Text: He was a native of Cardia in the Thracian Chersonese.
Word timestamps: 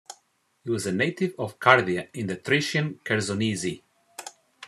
He 0.63 0.69
was 0.71 0.87
a 0.87 0.91
native 0.91 1.35
of 1.37 1.59
Cardia 1.59 2.09
in 2.15 2.25
the 2.25 2.35
Thracian 2.35 2.95
Chersonese. 3.05 3.81